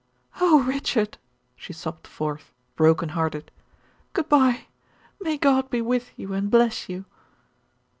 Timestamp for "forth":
2.07-2.51